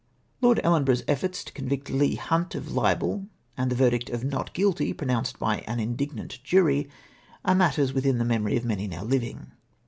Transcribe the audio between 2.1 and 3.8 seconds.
Hunt of hbel, and the